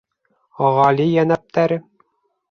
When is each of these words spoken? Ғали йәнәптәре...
Ғали 0.69 1.05
йәнәптәре... 1.09 1.77